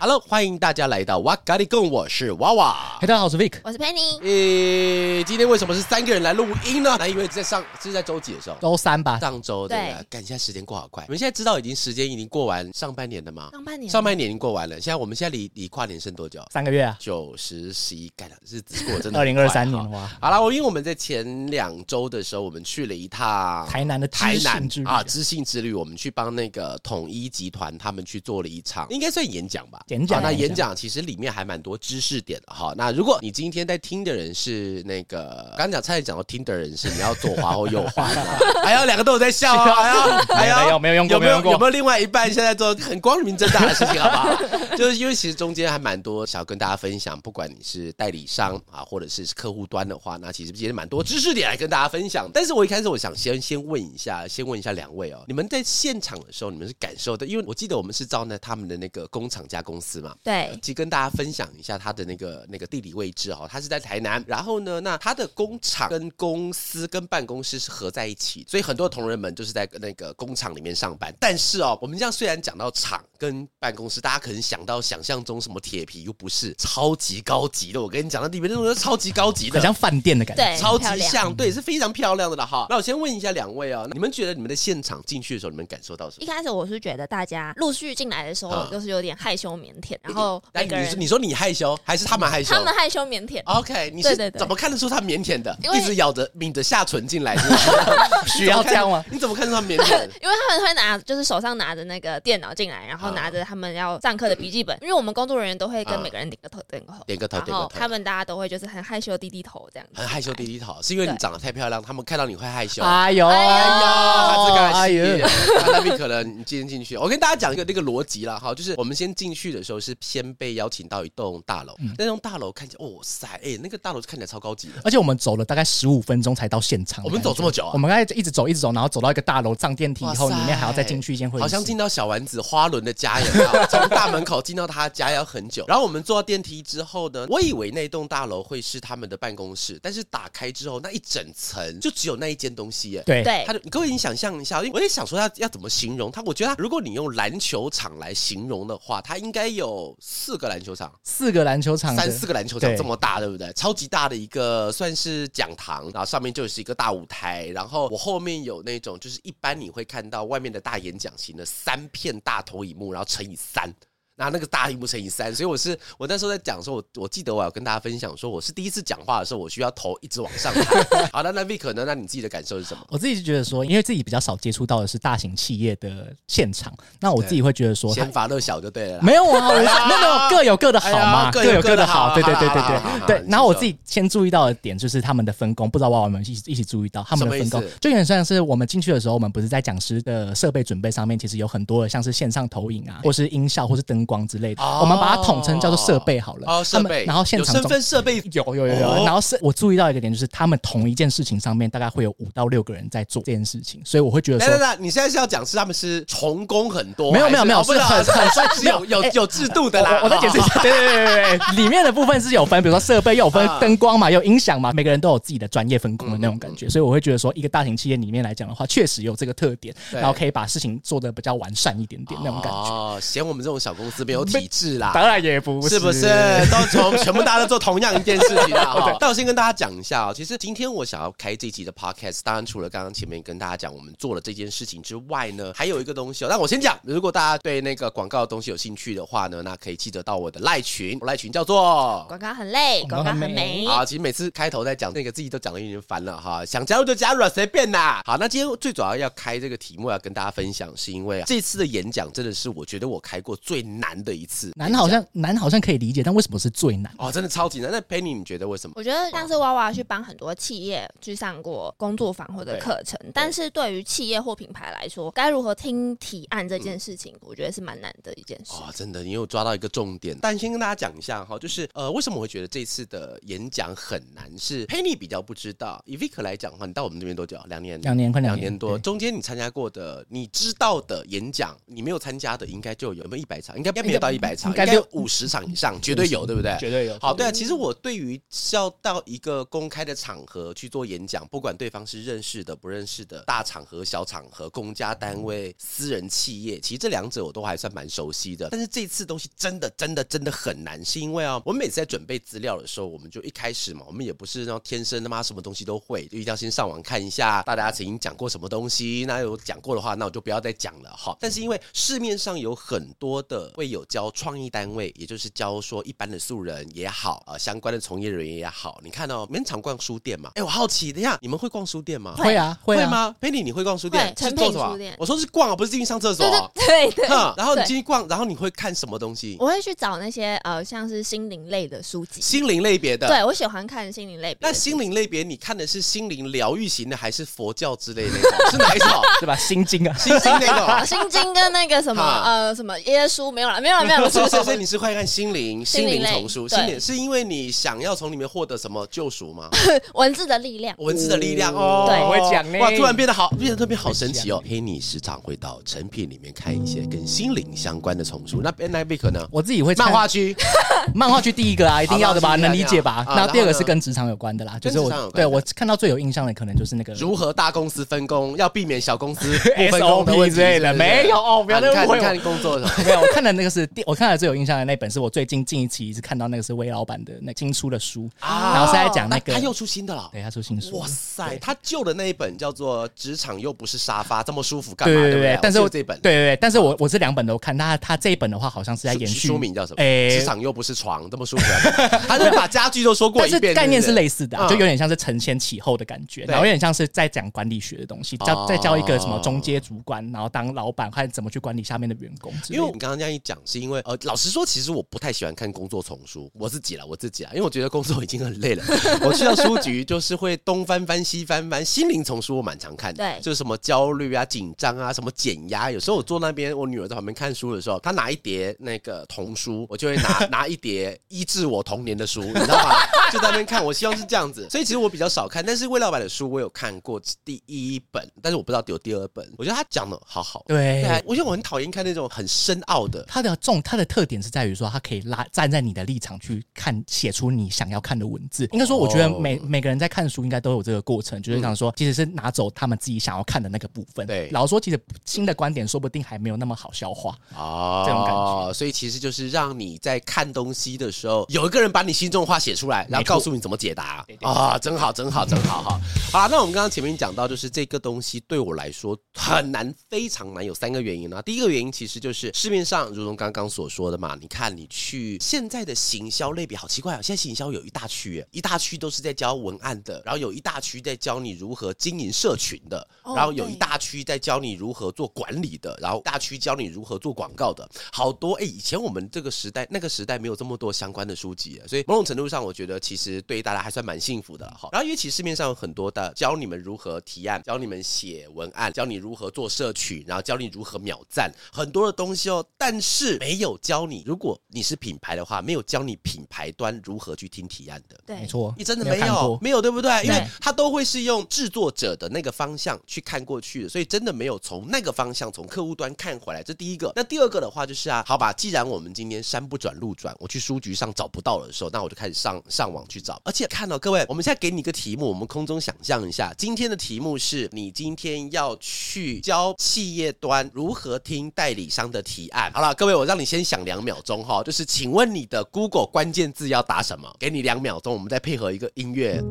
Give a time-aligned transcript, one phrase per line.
[0.00, 2.96] Hello，欢迎大家来到哇咖喱贡，我是娃娃。
[3.00, 4.20] 嘿，大家好，我是 Vic，我是 Penny。
[4.22, 6.94] 诶，今天为什么是三个人来录音呢？
[7.00, 10.06] 那因为在上是在周几的时候，周三吧，上周对不对？
[10.08, 11.02] 感觉时间过好快。
[11.08, 13.48] 你们现在知道已经时间已经过完上半年了吗？
[13.50, 14.76] 上半年，上半年已经过完了。
[14.80, 16.40] 现在我们现在离离跨年剩多久？
[16.52, 19.18] 三个月啊，九十十一，干了日子过真的。
[19.18, 29.84] 二零二三年哇， 好了，我因为我们在前两周的时候，我们去了一趟台南的台南啊，知性之旅，我们去帮那个统一集团他们去做了一场，应该算演讲吧？
[29.88, 30.22] 演讲。
[30.22, 30.74] 那演讲。
[30.74, 32.72] 其实里面还蛮多知识点的哈。
[32.76, 38.22] 那如果你今天在听的人是那个刚刚讲差点讲到听的人是你要左滑或右滑的，
[38.62, 44.76] 还有两个都有在笑啊，还有还有没有用过有没有有没有另外一半现在做很光明正大的事情好不好？
[44.76, 52.30] 就是因为其实中间还蛮多想要跟大家分享，不管你是代理商啊，或者是客户端的话，那其实今天蛮多知识点来跟大家分享。
[52.32, 57.26] 但是我一开始我想先先问一下，先问一下两位哦，你们在现场的时候，你们是感受的？
[57.26, 60.58] 因为我记得我们是照那他们的那个工厂加公司嘛，对。
[60.60, 71.14] 其实跟大家分享一下他的那个那个地理位置哦，他是在台南，然后呢，那他的工厂跟公司跟办公室是合在一起，所以很多同仁们就是在那个工厂里面上班。
[71.20, 77.80] 但是哦，我们这样虽然讲到厂跟办公室，大家可能想到想象中什么铁皮，又不是超级高级的。
[77.80, 82.66] 我跟你讲，那里面那种超级高级的，很像饭店的感觉，对，超级像，对，是非常漂亮的了哈。
[82.68, 86.24] 那我先问一下两位哦，你们觉得你们的现场进去的时候，你们感受到什么？
[86.24, 90.88] 一开始我是觉得大家陆续进来的时候，都是有点害羞腼腆，然后每个人。
[90.98, 92.54] 你说你害羞，还是他们害羞？
[92.54, 93.42] 他们害羞腼腆。
[93.44, 95.56] OK，你是怎么看得出他腼腆的？
[95.62, 97.36] 因为一直咬着抿着下唇进来，
[98.26, 99.04] 需要这样吗？
[99.10, 99.82] 你怎么看出他腼腆？
[100.22, 104.76] 因为他们会拿，就是手上拿着那个电脑进来，然后拿着他们要上课的笔记本。
[104.82, 110.00] 因为我们工作人员都会跟每个人点个头，点个头，点个头，然后他们大家都会就是很害羞低低头这样子。
[110.00, 112.82] 很害羞低低头，是因为你长得太漂亮，他们看到你会害羞。
[112.82, 115.28] 哎呦哎呦，哎呦，
[115.66, 127.04] 那边可能你今天进去，我跟大家讲一个那个逻辑啦，哈，就是我们先进去的时候是先被邀请到一栋大楼，那栋大楼看起来，哇塞，哎，那个大楼看起来超高级的，而且我们走了大概十五分钟才到现场。
[127.04, 127.70] 我们走这么久啊？
[127.72, 135.64] 我们刚才一直走，一直走，然后走到一个大楼，上电梯以后，里面还要再进去一间会好像 进到小丸子花轮的家一样，从大门口进到他家要很久。
[135.66, 143.02] 然后我们坐到电梯之后呢，我以为那栋大楼会是他们的办公室，但是打开之后，那一整层就只有那一间东西耶。
[143.04, 146.22] 对对，他就各位你想象一下，我也想说他要怎么形容他？
[146.22, 153.52] 我觉得他如果你用篮球场来形容的话，他应该有四个篮球场，四个篮球场，三四个篮球场这么大，对不对？
[153.52, 163.72] 超级大的一个算是讲堂，然后上面就是一个大舞台，然后我后面有那种就是一般你会看到外面的大演讲型的三片大投影幕，然后乘以三。
[164.18, 170.84] 拿那个大屏幕乘以三，所以我是我那时候在讲说，我我记得我要跟大家分享说，我是第一次讲话的时候，我需要头一直往上抬。
[171.12, 171.84] 好的，那 Vic 呢？
[171.86, 172.84] 那你自己的感受是什么？
[172.90, 179.00] 我自己就觉得说，因为自己比较少接触到的是大型企业的现场，那我自己会觉得说，先发乐小就对了。
[179.02, 182.12] 没有啊，没有，各有各的好嘛，各有各的好。
[182.14, 183.24] 对对对对对对。
[183.28, 194.62] 然后我自己先注意到的点就是他们的分工，不知道娃娃们一起一起注意到他们的分工，就有点像是我们进去的时候，我们不是在讲师的设备准备上面，其实有很多的像是线上投影啊，或是音效，或是灯光之类的。
[194.80, 196.44] 我们把它统称叫做设备好了。
[196.46, 197.04] 哦，设备。
[197.04, 199.04] 然后现场身份设备有有有有。
[199.04, 207.12] 然后是我注意到一个点，就是他们同一件事情上面大概会有五到六个人在做这件事情，所以我会觉得说，等等，你现在是要讲是他们是重工很多？
[207.12, 210.00] 没有 没有没有，是很很有有有制度的啦。
[210.02, 222.70] 我再解释一下，对对对对对，里面的部分是有分，比如说设备又有分灯光嘛，有音响嘛，每个人都有自己的专业分工的那种感觉，所以我会觉得说，一个大型企业里面来讲的话，确实有这个特点，然后可以把事情做的比较完善一点点那种感觉。
[222.70, 224.92] 哦，嫌我们这种小公司是没有体制啦？
[224.94, 225.58] 当然也不。
[225.68, 226.06] 是是不是
[226.50, 228.96] 都从全部大家都做同样一件事情啊？
[228.98, 236.28] 但我先跟大家讲一下啊，其实今天我想要开这集的 podcast，当然除了刚刚前面跟大家讲我们做了这件事情之外呢，还有一个东西哦。
[236.30, 243.66] 那我先讲，如果大家对那个广告的东西有兴趣的话呢，那可以记得到我的赖群，赖群叫做广告很累，广告很美。
[243.66, 248.02] 好，其实每次开头在讲那个自己都讲的有点烦了哈，想加入就加入，随便啦。
[248.04, 254.52] 好，那今天最主要要开这个题目要跟大家分享，是因为这次的演讲真的是我觉得我开过最难难的一次。
[254.56, 256.92] 难好像难好像可以理解，但为什么是最难？
[256.98, 257.70] 哦，真的超级难。
[257.70, 258.74] 那 Penny 你觉得为什么？
[258.76, 268.52] 我觉得像是娃娃去帮很多企业去上过工作坊或者课程，但是对于企业或品牌来说，该如何听提案这件事情，我觉得是蛮难的一件事。
[268.52, 270.16] 哦，真的，你有抓到一个重点。
[270.20, 274.30] 但先跟大家讲一下哈，就是呃，为什么我会觉得这次的演讲很难？
[274.38, 275.82] 是 Penny 比较不知道。
[275.86, 277.38] 以 Vic 来讲的话，你到我们这边多久？
[277.48, 278.78] 两年，两年快两年多。
[278.78, 283.56] 中间你参加过的，你知道的演讲，你没有参加的，应该就有有没有一百场？
[283.56, 286.56] 应该应该没有到一百场，应该有五十场以上，绝对有，对不对？
[286.58, 286.98] 绝对有。
[286.98, 287.32] 好，对啊。
[287.32, 288.20] 其实我对于
[288.52, 298.48] 要到一个公开的场合去做演讲，不管对方是认识的、不认识的，大场合、小场合、公家单位、私人企业，其实这两者我都还算蛮熟悉的。
[298.50, 309.04] 但是这次东西真的、真的、真的很难，是因为啊，我们每次在准备资料的时候，我们就一开始嘛，我们也不是那种天生他妈什么东西都会，就一定要先上网看一下大家曾经讲过什么东西。
[309.06, 311.16] 那有讲过的话，那我就不要再讲了哈。
[311.20, 320.30] 但是因为市面上有很多的会有教创意单位，也就是教说一般的素人也好，呃，相关的从业人员也好，你看哦，你们常逛书店嘛？
[320.36, 322.14] 哎，我好奇，等一下你们会逛书店吗？
[322.16, 324.14] 会啊，会吗？Penny，你会逛书店？
[324.16, 324.96] 诚品书店。
[324.98, 326.50] 我说是逛啊，不是进去上厕所。
[326.54, 327.08] 对对对。
[327.36, 329.36] 然后你进去逛，然后你会看什么东西？
[329.38, 332.22] 我会去找那些呃，像是心灵类的书籍。
[332.22, 333.06] 心灵类别的。
[333.06, 334.48] 对，我喜欢看心灵类别。
[334.48, 338.38] 那心灵类别，你看的是心灵疗愈型的，还是佛教之类的那种？
[338.50, 338.90] 是哪一种？
[339.20, 339.36] 对吧？
[339.36, 340.78] 心经啊，心经那个。
[340.86, 344.10] 心经跟那个什么呃什么耶稣没有了，没有了，没有了。
[344.10, 349.48] 所以所以你是快看心灵心灵丛书，心灵是因为你想要从里面获得什么救赎吗？
[349.94, 351.86] 文字的力量，文字的力量哦。
[351.88, 352.58] 对，我会讲呢。
[352.58, 354.42] 哇，突然变得好，变得特别好神奇哦。
[354.46, 358.40] Penny 时常会到成品里面看一些跟心灵相关的丛书。
[358.42, 359.26] 那 Ben Vic 呢？
[359.30, 360.36] 我自己会漫画区，
[360.94, 362.36] 漫画区第一个啊，一定要的吧？
[362.36, 363.04] 能理解吧？
[363.08, 370.72] 那第二个是跟职场有关的啦，就是我对我看到最有印象的，可能就是那个如何大公司分工，要避免小公司不分工之类的。
[370.74, 372.68] 没有哦，不要那么会看工作的。
[372.84, 380.76] 没有，我看的那个是第，我看了最有印象的那本，是我最近近一期一直看到那个是魏老板的那新出的书，然后是在讲那个他又出新的了，对，他出新书。
[380.76, 384.94] 哇塞，他旧的那一本叫做《职场又不是沙发》，这么舒服干嘛？
[384.94, 389.76] 对对对，但是我这本，对对对，但是我我这两本都看，他他这一本的话好像是在延续书名叫什么？
[390.10, 391.44] 职场又不是床，这么舒服。
[392.08, 402.32] 他是把家具都说过一遍，概念是类似的，就有点像是承前启后的感觉，然后有点像是在讲管理学的东西，教再教一个什么中阶主管，然后当老板看怎么去管理下面的员工。
[402.48, 408.64] 因为我们刚刚这样一讲，是因为呃，老实说，其实我不太喜欢看工作丛书，我自己啦，我自己啦，因为我觉得工作已经很累了。
[409.02, 415.70] 我去到书局就是会东翻翻西翻翻，心灵丛书我蛮常看的，对，就是什么焦虑啊、紧张啊、什么减压。
[415.70, 422.74] 有时候我坐那边，我女儿在旁边看书的时候，她拿一叠那个童书，我就会拿 拿一叠医治我童年的书，你知道吗？
[423.12, 423.64] 就在那边看。
[423.64, 429.28] 我希望是这样子，所以其实我比较少看，但是魏老板的书我有看过第一本，但是我不知道有第二本。
[429.36, 433.04] 我觉得他讲的好好，对，对，我觉得我很讨厌看那种很深奥的。
[433.08, 438.48] 他的重，他的特点是在于说，他可以拉站在你的立场去看，写出你想要看的文字。
[438.52, 444.06] 应该说，我觉得每、哦、每个人在看书应该都有这个过程，就是想说，其实是拿走他们自己想要看的那个部分。
[444.06, 448.52] 对，老实说，其实新的观点说不定还没有那么好消化哦，这种感觉。
[448.52, 455.80] 所以其实就是让你在看东西的时候，有一个人把你心中的话写出来，然后告诉你怎么解答啊、哦，真好，真好，真好哈。
[456.12, 461.20] 好了，那我们刚刚前面讲到，就是这个东西对我来说很难，非常难，有三个原因呢。
[461.22, 484.70] 第一个原因其实就是市面上，如同刚刚所说的嘛，你看你去现在的行销类别好奇怪啊，现在行销有一大区，一大区都是在教文案的，然后有一大区在教你如何经营社群的，然后有一大区在教你如何做管理的，然后大区教你如何做广告的，好多哎，以前我们这个时代那个时代没有这么多相关的书籍，所以某种程度上，我觉得其实对于大家还算蛮幸福的哈。
[484.72, 498.00] 然后因为其实市面上有很多的教你们如何提案，教你们写文案，教你如何做社群，然后教你如何秒赞，很多的东西哦，但是没有教你，如果你是品牌的话，没有教你品牌端如何去听提案的。
[498.06, 500.02] 对，没错，你真的没有，没有，没有，对不对？
[500.04, 506.42] 因为他都会是用制作者的那个方向去看过去的，所以真的没有从那个方向从客户端看回来。
[506.42, 506.90] 这第一个。
[506.96, 522.50] 那第二个的话就是啊，好吧，既然我们今天山不转路转，我去书局上找不到的时候，那我就开始上上网去找，而且看到、各位，我们现在给你一个题目，我们空中想象一下，今天的题目是你今天要去教企业端如何听代理商的提案。
[522.52, 527.08] 好了，各位，我让你先想两秒钟哈，就是请问你的 Google 关键字要打什么？
[527.18, 529.22] 给你两秒钟，我们再配合一个音乐。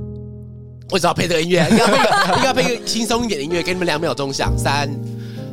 [0.92, 1.68] 为什么要配这个音乐？
[1.70, 3.62] 应该配个，应该配个轻松一点的音乐。
[3.62, 4.90] 给你们两秒钟想，三、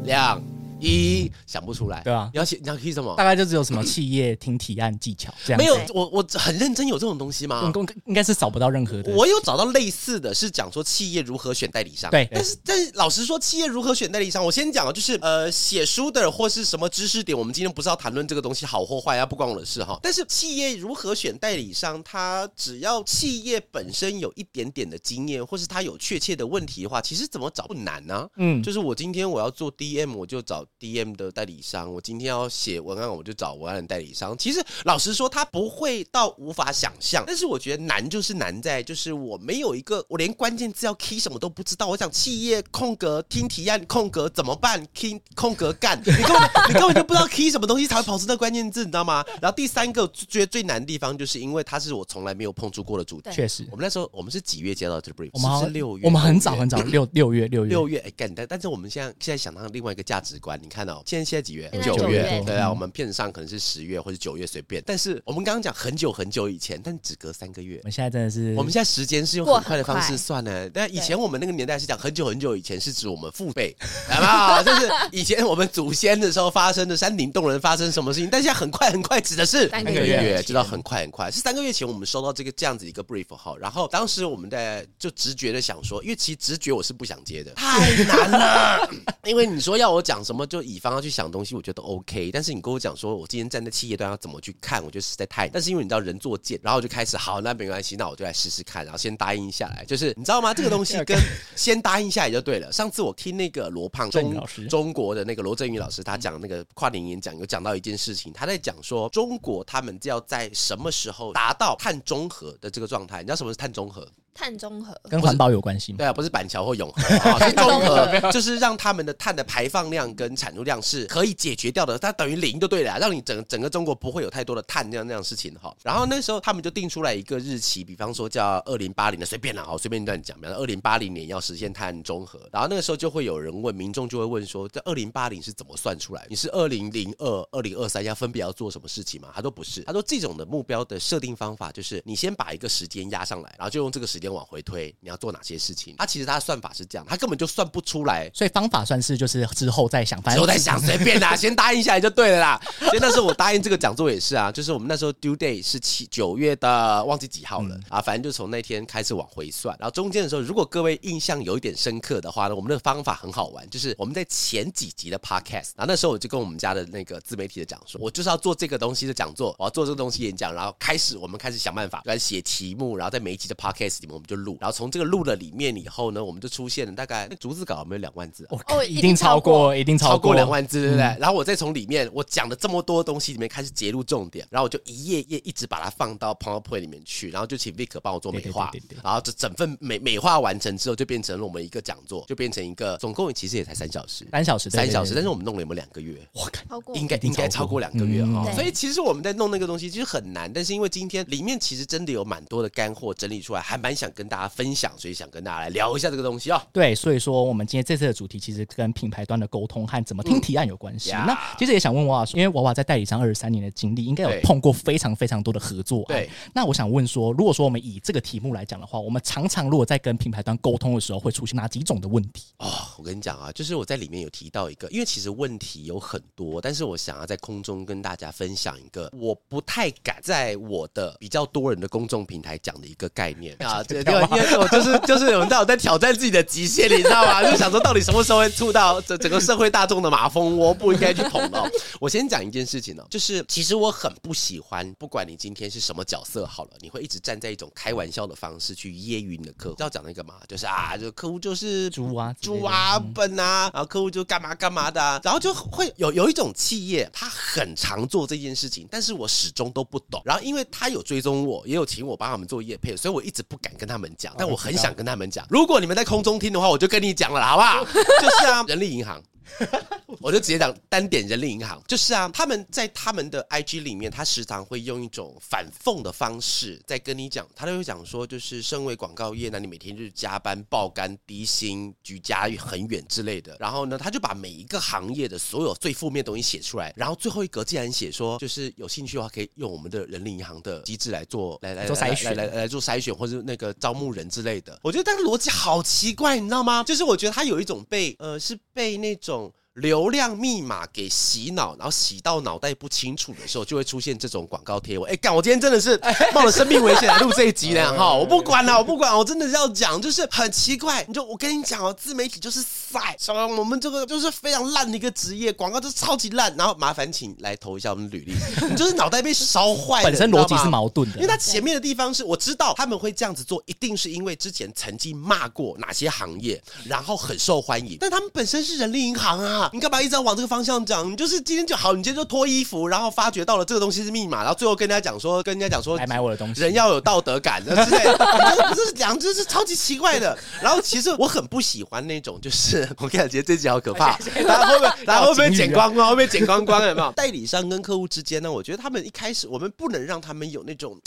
[0.05, 0.54] 两。
[0.85, 3.15] 一想不出来，对啊，你要写你要 key 什么？
[3.17, 5.59] 大概就只有什么企业听提案技巧这样。
[5.59, 7.73] 没有，我我很认真有这种东西吗？
[7.75, 9.13] 应应该是找不到任何的。
[9.13, 12.11] 我有找到类似的是讲说企业如何选代理商。
[12.11, 19.99] 对，但是但是老实说，企业如何选代理商，我先讲啊，就是呃写书的或是什么知识点，我们今天不是要谈论这个东西好或坏啊，不关我的事哈。
[20.03, 28.29] 但是企业如何选代理商，它只要企业本身有一点点的经验，或是它有确切的问题的话，其实怎么找不难呢？
[28.37, 34.37] 嗯，就是我今天我要做 DM，我就找 DM 的代理商；我今天要写文案，我就找文案的代理商。
[34.37, 41.87] 其实老实说，他不会到无法想象，但是我觉得难就是难在，就是我没有一个，我连关键字要 key 什么都不知道。
[41.87, 49.25] 我想企业空格听提案空格怎么办？key 空格干，你根本你根本就不知道 key 什么东西才会跑出那关键字，你知道吗？
[49.41, 53.31] 然后第三个觉得最难的地方，就是因为它是我从来没有碰触过的主题。
[53.33, 55.31] 确实，我们那时候我们是几月接到这个 brief？
[55.33, 61.71] 我们是六月，我们很早很早，六六月六月六月哎干，但但是我们现在现在想到另外一个价值观，你看到、哦、现在现在几月？
[61.83, 64.83] 九月，对啊，我们片子上可能是十月或者九月随便。
[64.87, 67.79] 但是我们刚刚讲很久很久以前，但只隔三个月。
[67.79, 70.71] 我们现在真的是，我们现在时间是用很快的方式算呢。
[70.71, 73.75] 但以前我们那个年代是讲很久很久以前，是指我们父辈，
[74.09, 74.63] 好不好？
[74.63, 78.29] 就是以前我们祖先的时候发生的山顶洞人发生什么事情。
[78.31, 88.91] 但现在很快很快指的是三个月，知道很快很快是三个月前我们收到这个这样子一个 brief 哈，然后当时我们在就直觉的想说，因为其实直觉我是不想接的，太难了。
[89.25, 92.31] 因为你说要我讲什么，就乙方要去想东西，我觉得 OK。
[92.33, 95.49] 但是你跟我讲说，我今天站在企业端要怎么去看，我觉得实在太……
[95.49, 99.85] 但是因为你知道人作贱，然后我就开始好，那没关系，那我就来试试看，然后先答应下来。
[99.85, 100.53] 就是你知道吗？
[100.55, 101.19] 这个东西 跟
[101.57, 102.73] 先答应下来就对了。
[102.73, 113.19] 上次我听那个罗胖中中国的那个罗振宇老师，他讲那个跨年演讲，有讲到一件事情，他在讲说中国他们要在什么时候达到碳中和的这个状态？
[113.19, 114.07] 你知道什么是碳中和？
[114.35, 115.99] 碳中和跟环保有关系吗？
[115.99, 117.01] 对啊，不是板桥或永和，
[117.47, 125.75] 是中和， 就是让他们的碳的排放量跟产出量是可以解决掉的，它等于零就对了，让你整整个中国不会有太多的碳这样那样事情哈。
[125.83, 132.41] 然后那时候他们就定出来一个日期，比方说叫二零八零的，随便了哈，随便乱讲，比方说二零八零年要实现碳中和。
[132.53, 136.27] 然后那个时候就会有人问，民众就会问说，这二零八零是怎么算出来？
[136.29, 139.29] 你是二零零二、二零二三要分别要做什么事情吗？
[139.35, 144.95] 他说不是，他说这种的目标的设定方法就是你先把一个时间压上来，然后就用这个时间往回推。
[145.01, 145.95] 你要做哪些事情？
[145.99, 152.61] 他其实他的算法是这样，他根本就算不出来，所以方法算是就是之后再想，之后再想，随便啦， 先答应下来就对了啦。
[152.81, 159.77] 所以那时候我答应这个讲座也是啊，就是我们那时候 due day 是七九月的，忘记几号了、嗯、啊，反正就从那天开始往回算。
[159.79, 175.75] 然后中间的时候，如果各位印象有一点深刻的话呢，我们的方法很好玩，就是我们在前几集的 podcast，然后那时候我就跟我们家的那个自媒体的讲说，我就是要做这个东西的讲座，我要做这个东西演讲，然后开始我们开始想办法，来写题目，然后在每一集的 podcast 里面我们就录，然后从这个录了里面。
[175.75, 178.47] 以后呢，我们就出现了大概那逐字稿有没有两万字？
[178.51, 181.17] 哦，一定超过，一定超过两万字，对不对？
[181.19, 188.71] 然后我再从里面我讲的这么多东西里面开始截录重点，然后我就一页页一直把它放到 PowerPoint 里面去，然后就请 Vic 帮我做美化，
[189.03, 195.15] 然后这整份美美化完成之后，就变成了我们一个讲座，就变成一个总共其实也才三小时，三小时，三小时。
[195.15, 196.17] 但是我们弄了有没有两个月？
[196.35, 198.53] 我看应该应该超过两个月哈。
[198.53, 206.61] 所以其实我们在弄那个东西其实很难，但是因为今天里面其实真的有蛮多的干货整理出来，还蛮想跟大家分享，所以想跟大家来聊一下这个东西哦。
[206.73, 211.13] 对，所以说我们今天这次的主题其实跟品牌端的沟通和怎么听提案有关系。
[211.13, 216.05] 嗯、那其实也想问娃娃说，因为娃娃在代理商二十三年的经历，应该有碰过非常非常多的合作。
[216.09, 222.47] 对，那我想问说，如果说我们以这个题目来讲的话，我们常常如果在跟品牌端沟通的时候，会出现哪几种的问题？
[222.59, 222.69] 哦，
[222.99, 237.43] 我跟你讲啊，就是我在里面有提到一个，因为其实问题有很多，但是我想要在空中跟大家分享一个，我不太敢在我的比较多人的公众平台讲的一个概念 啊，对，因为因为我就是就是有人在我在挑战自己的极限，你知道吗？
[237.43, 241.71] 就想说到底什么时候会触到这整个社会大众的马蜂窝，不应该去捅哦。
[242.01, 249.77] 我先讲一件事情哦，就是其实我很不喜欢，不管你今天是什么角色好了，你会一直站在一种开玩笑的方式去揶揄你的客户。
[249.79, 260.23] 要讲那个嘛，就是啊，就客户就是猪啊猪啊笨啊，然后客户就干嘛干嘛的啊，然后就会有有一种企业，他很常做这件事情，但是我始终都不懂。
[260.25, 265.47] 然后因为他有追踪我，也有请我帮他们做业配，所以我一直不敢跟他们讲，但我很想跟他们讲。
[265.51, 267.85] 如果你们在空中听的话，我就跟你讲了，好不好？
[267.85, 269.21] 就是啊，人力银行。
[270.21, 283.57] 我就直接讲单点人力银行，就是啊，他们在他们的 IG 里面，他时常会用一种反讽的方式在跟你讲，他都会讲说，就是身为广告业，那你每天就是加班、爆肝、低薪、居家很远之类的。
[283.61, 294.79] 然后呢，他就把每一个行业的所有最负面的东西写出来，然后最后一格竟然写说，就是有兴趣的话，可以用我们的人力银行的机制来做，来来做筛选，来来来做筛选或者那个招募人之类的。
[294.83, 296.83] 我觉得他的逻辑好奇怪，你知道吗？
[296.85, 299.34] 就是我觉得他有一种被呃，是被那种。
[299.75, 305.11] 流量密码给洗脑，然后洗到脑袋不清楚的时候，就会出现这种广告贴文。
[305.11, 305.35] 哎，干！
[305.35, 306.01] 我今天真的是
[306.33, 308.15] 冒着生命危险来录这一集呢，哈！
[308.15, 311.05] 我不管了，我不管，我真的是要讲，就是很奇怪。
[311.09, 313.17] 你就我跟你讲哦，自媒体就是赛，
[313.59, 316.55] 我们这个就是非常烂的一个职业，广告就是超级烂。
[316.57, 318.35] 然后麻烦请来投一下我们的履历，
[318.71, 321.17] 你就是脑袋被烧坏，本身逻辑是矛盾的。
[321.17, 327.99] 因为他前面的地方是我知道他们会这样子做，一定是因为之前曾经骂过哪些行业，然后很受欢迎。
[328.01, 331.11] 但他们本身是人力银行啊，你干嘛一直要往这个方向讲？
[331.11, 340.37] 你就是今天就好，你今天就脱衣服，然后发觉到了这个东西是密码，然后最后跟人家讲说，跟人家讲说，来买我的东西，人要有道德感的之类的，不是讲，这是超级奇怪的。
[340.61, 346.85] 然后其实我很不喜欢那种，就是 我感觉这集好可怕， 然后会不会， 然后会不会剪光光，会不会剪光光？
[346.87, 347.13] 有没有？
[347.13, 348.51] 代理商跟客户之间呢？
[348.51, 350.99] 我觉得他们一开始，我们不能让他们有那种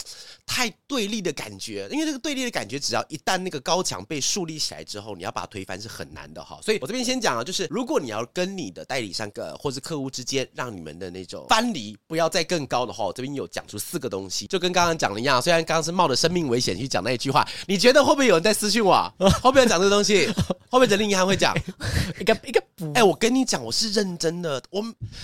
[0.45, 6.59] 太对立的感觉，因为这个对立的感觉，只要一旦那个高墙被树立起来之后，你要把它推翻是很难的哈。
[6.61, 15.41] 所以我这边先讲啊，就是如果你要跟你的代理商个或是客户之间，让你们的那种藩篱不要再更高的话，我这边有讲出四个东西，就跟刚刚讲的一样。
[15.41, 19.11] 虽然刚刚是冒着生命危险去讲那一句话，你觉得会不会有人在私讯我？
[19.19, 20.27] 会不会讲这个东西？
[20.69, 21.55] 会不会人力银行会讲
[22.19, 22.61] 一个一个？
[22.93, 24.83] 哎，我跟你讲，我是认真的，我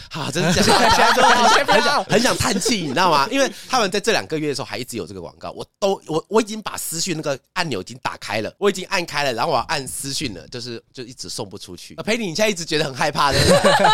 [0.10, 3.27] 好真的讲，很想很想叹气，你知道吗？
[3.32, 11.94] 因为他们在这两个月的时候还一直有这个广告，我都我我已经把私讯那个按钮已经打开了，我已经按开了，然后我要按私讯了，就是就一直送不出去。
[11.96, 13.38] 陪你，你现在一直觉得很害怕的，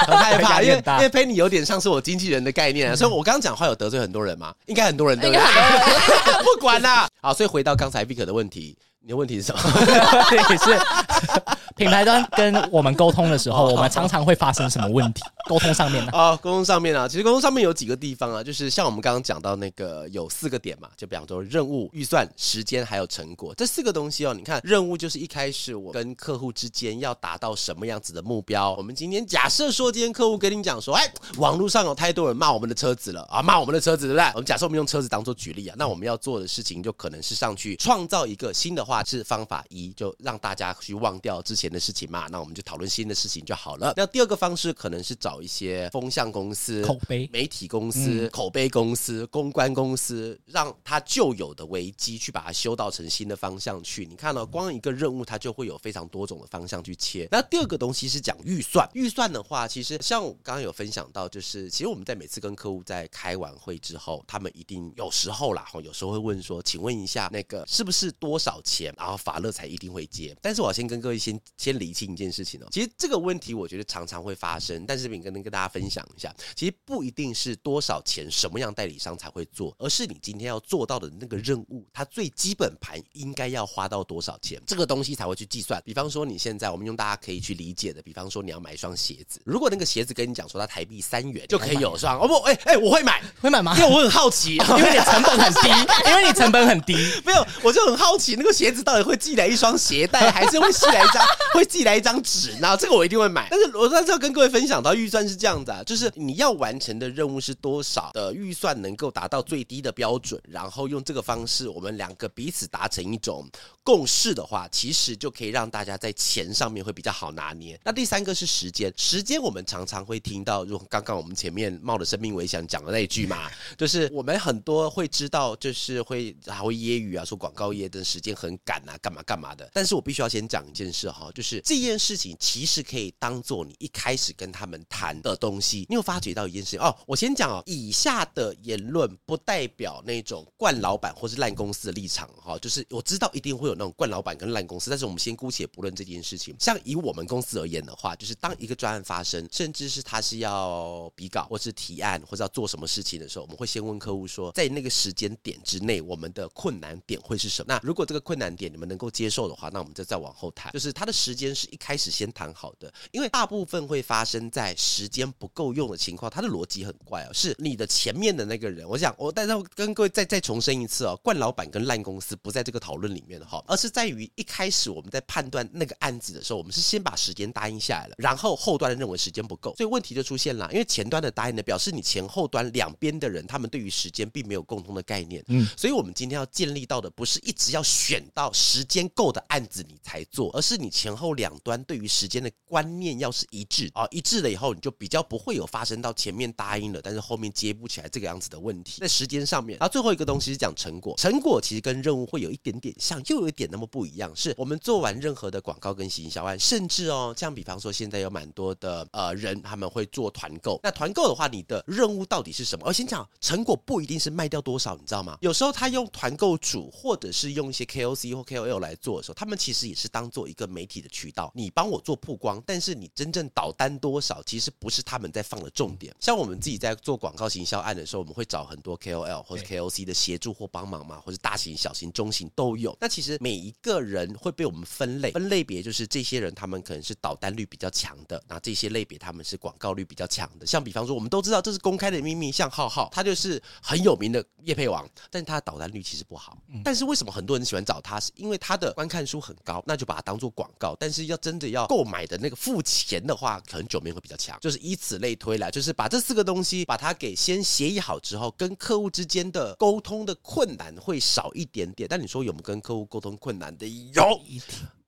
[0.08, 4.54] 很害怕， 因为因为陪你有点像是我经纪人的概念，所以我刚刚讲话有得罪很多人吗？
[4.68, 5.42] 应该很多人都不对？
[6.44, 8.78] 不管啦，好，所以回到刚才 Vic 的问题。
[9.02, 9.62] 你的问题是什么？
[10.50, 10.78] 也是
[11.78, 15.24] 品牌端跟我们沟通的时候，我们常常会发生什么问题？
[15.48, 16.12] 沟通上面呢？
[16.12, 24.34] 啊，沟通上面啊，其实沟通上面有几个地方啊，就是像我们刚刚讲到那个有四个点嘛，就比方说任务、预算、时间还有成果这四个东西哦。
[24.34, 28.76] 你看任务就是一开始我跟客户之间要达到什么样子的目标。
[28.76, 34.26] 我们今天假设说，今天客户跟你讲说，哎，网络上有太多人骂我们的车子了啊，骂我们的车子，对不对？
[34.34, 42.28] 我们假设我们用车子当做举例啊，那我们要做的事情就可能是上去创造一个新的话是方法一，就让大家去忘掉之前的事情嘛。
[42.32, 43.94] 那我们就讨论新的事情就好了。
[43.96, 54.06] 那第二个方式可能是找一些风向公司、口碑媒体公司、嗯、口碑公司、公关公司，让他旧有的危机去把它修到成新的方向去。
[54.08, 57.28] 你看到、哦、光一个任务，它就会有非常多种的方向去切。
[57.32, 58.90] 那第二个东西是讲预算。
[58.94, 68.79] 预算的话，其实像我刚刚有分享到，就是其实我们在每次跟客户在开完会之后，他们一定有时候啦，有时候会问说，请问一下，那个是不是多少钱？
[68.98, 72.68] 然后法乐才一定会接，但是我要先跟各位先先厘清一件事情哦。
[72.72, 85.82] 其实这个问题我觉得常常会发生，但是这边跟跟大家分享一下，其实不一定是多少钱，什么样代理商才会做，而是你今天要做到的那个任务，它最基本盘应该要花到多少钱，这个东西才会去计算。
[85.86, 93.76] 比方说你现在我们用大家可以去理解的，比方说你要买一双鞋子，如果那个鞋子跟你讲说它台币三元就可以有双，哦不，哎哎，我会买，会买吗？
[93.78, 95.70] 因为我很好奇，因为你成本很低，
[96.10, 102.56] 因为你成本很低，没有，我就很好奇那个鞋子到底会寄来一双鞋带，还是会寄来一张会寄来一张纸？
[102.60, 103.48] 那这个我一定会买。
[103.50, 113.48] 但是我在这要跟各位分享到预算是这样子啊，就是你要完成的任务是多少的预算能够达到最低的标准，然后用这个方式，我们两个彼此达成一种
[113.84, 117.80] 共识的话，其实就可以让大家在钱上面会比较好拿捏。
[117.84, 129.70] 那第三个是时间，时间我们常常会听到，如刚刚我们前面冒着生命危险讲的那一句嘛， 就是我们很多会知道，就是会还会揶揄啊，说广告业的时间很赶啊，干嘛干嘛的。
[129.74, 135.86] 但是我必须要先讲一件事哈，就是这件事情其实可以当做你一开始跟他们谈的东西。
[135.90, 136.96] 你有发觉到一件事情哦？
[137.06, 142.58] 我先讲哦，以下的言论不代表那种惯老板或是烂公司的立场哈。
[142.60, 146.56] 就是我知道一定会有那种惯老板跟烂公司，但是我们先姑且不论这件事情。
[146.60, 157.66] 像以我们公司而言的话，就是当一个专案发生，甚至是他是要比稿或是提案或者要做什么事情的时候，我们会先问客户说，在那个时间点之内，我们的困难点会是什么？
[157.70, 160.72] 那如果这个困难点你们能够接受的话，那我们就再往后谈。
[160.72, 166.30] 就是他的时间是一开始先谈好的，因为大部分会发生在时间不够用的情况。
[166.30, 168.88] 他的逻辑很怪哦，是你的前面的那个人。
[168.88, 180.70] 我想，我但是跟各位再再重申一次哦，冠老板跟烂公司不在这个讨论里面的哈，而是在于一开始我们在判断那个案子的时候，我们是先把时间答应下来了，然后后端的认为时间不够，所以问题就出现了。
[180.72, 185.44] 因为前端的答应呢，表示你前后端两边的人，他们对于时间并没有共同的概念。
[185.48, 199.02] 嗯，所以我们今天要建立到的不是一直要选到时间够的案子你才做，而是你前后两端对于时间的观念要是一致啊，一致了以后，你就比较不会有发生到前面答应了，但是后面接不起来这个样子的问题。
[199.02, 204.34] 在时间上面，然后最后一个东西是讲成果，成果其实跟任务会有一点点像，又有一点那么不一样。
[204.34, 212.86] 是我们做完任何的广告跟行销案，甚至哦，像比方说现在有蛮多的呃人他们会做团购，那团购的话，你的任务到底是什么？
[212.88, 215.38] 我先讲成果不一定是卖掉多少，你知道吗？
[215.42, 226.16] 有时候他用团购主或者是用一些 KOC 或 KOL 来做的时候，他们其实也是当做一个媒体的渠道，你帮我做曝光，但是你真正导单多少，其实不是他们在放的重点。
[226.20, 232.96] 像我们自己在做广告行销案的时候，我们会找很多 KOL 或者 KOC 的协助或帮忙嘛，或者大型、小型、中型都有。
[233.00, 240.66] 那其实每一个人会被我们分类，分类别就是这些人他们可能是导单率比较强的，那这些类别他们是广告率比较强的。
[240.66, 246.58] 像比方说，我们都知道这是公开的秘密，像浩浩，他就是很有名的叶配王，但是他的导单率其实不好。
[246.84, 248.09] 但是为什么很多人喜欢找他？
[248.10, 250.96] 他是因为他的观看数很高，那就把它当做广告。
[251.00, 254.58] 但是要真的要购买的那个付钱的话，可能九面会比较强。
[254.60, 262.10] 就是以此类推来，就是把这四个东西把它给先协议好之后，跟客户之间的沟通的困难会少一点点。
[262.10, 263.88] 但你说有没有跟客户沟通困难的？
[263.88, 264.42] 有。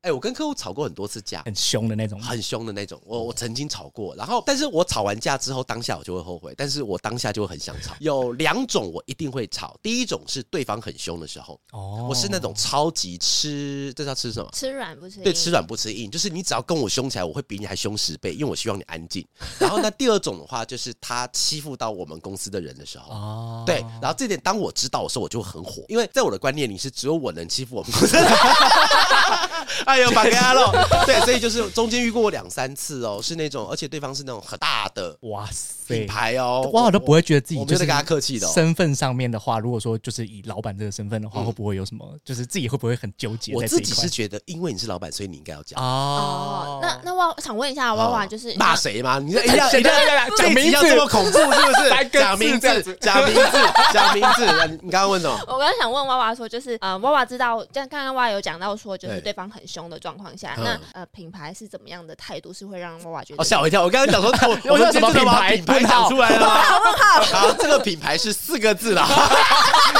[0.01, 2.99] 哎、欸，我跟客户吵过很多次架，很凶的那种，很凶的那种。
[3.05, 7.93] 我我曾经吵过，然后，但是我吵完架之后，当下我就会后悔，但是我当下就会很想吵。
[8.01, 14.49] 有两种我一定会吵，第一种是对方很凶的时候，哦，我是那种超级吃，这叫吃什么？
[14.53, 15.23] 吃软不吃硬。
[15.23, 19.23] 对，吃软不吃硬，就是你只要跟我凶起来，我会比你还凶十倍，因为我希望你安静。
[19.59, 28.31] 然后那第二种的话，就是他欺负到我们公司的人的时候，哦，对，然后这点当我知道的时候，我就很火，因为在我的观念里是只有我能欺负我们公司的人。
[29.91, 30.71] 哎呦，把给他了。
[31.05, 38.47] 对，所以就是中间遇过两三次哦，是那种，而且对方是那种很大的哇塞品牌哦，哇，都不会觉得自己就是跟他客气的。
[38.47, 42.07] 身份上面的话，如果说就是以老板这个身份的话，会不会有什么？
[42.23, 43.53] 就是自己会不会很纠结？
[43.53, 46.79] 我自己是觉得，因为你是老板，所以你应该要讲哦。
[46.81, 49.19] 那那我想问一下，娃娃就是骂谁吗？
[49.19, 51.51] 你一定要一定要讲名字，这么恐怖是不
[51.83, 52.09] 是？
[52.11, 53.57] 讲名字，讲名字，
[53.93, 54.45] 讲名字。
[54.81, 55.37] 你刚刚问什么？
[55.47, 63.41] 我刚刚想问娃娃说，就是呃，娃娃知道，像刚刚娃娃有讲到说，就是对方很凶的状况下，那呃，品牌是怎么样的态度是会让娃娃觉得？
[63.41, 63.83] 哦，吓我一跳！
[63.83, 64.31] 我刚刚讲说，
[64.71, 65.55] 我们什么品牌？
[65.55, 66.47] 品牌讲出来了。
[67.31, 69.01] 好，这个品牌是四个字的。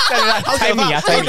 [0.09, 1.27] 对对对，猜谜啊，猜谜，